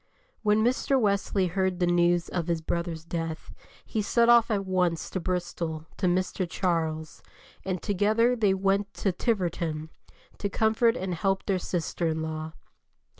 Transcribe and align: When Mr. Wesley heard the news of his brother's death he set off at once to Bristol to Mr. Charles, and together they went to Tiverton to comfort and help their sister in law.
When 0.41 0.63
Mr. 0.63 0.99
Wesley 0.99 1.45
heard 1.45 1.79
the 1.79 1.85
news 1.85 2.27
of 2.27 2.47
his 2.47 2.59
brother's 2.59 3.05
death 3.05 3.53
he 3.85 4.01
set 4.01 4.29
off 4.29 4.49
at 4.49 4.65
once 4.65 5.11
to 5.11 5.19
Bristol 5.19 5.85
to 5.97 6.07
Mr. 6.07 6.49
Charles, 6.49 7.21
and 7.63 7.83
together 7.83 8.35
they 8.35 8.55
went 8.55 8.91
to 8.95 9.11
Tiverton 9.11 9.91
to 10.39 10.49
comfort 10.49 10.97
and 10.97 11.13
help 11.13 11.45
their 11.45 11.59
sister 11.59 12.07
in 12.07 12.23
law. 12.23 12.53